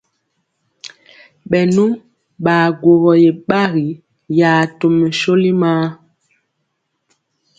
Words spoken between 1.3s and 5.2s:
Bɛnu baguɔgo ye gbagi ya tɔmɛ